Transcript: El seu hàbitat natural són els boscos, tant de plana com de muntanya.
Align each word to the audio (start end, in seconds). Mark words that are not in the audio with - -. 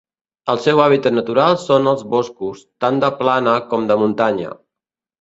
El 0.53 0.61
seu 0.63 0.79
hàbitat 0.85 1.15
natural 1.17 1.59
són 1.65 1.91
els 1.93 2.03
boscos, 2.15 2.65
tant 2.87 3.01
de 3.07 3.15
plana 3.23 3.57
com 3.75 3.89
de 3.93 4.03
muntanya. 4.05 4.61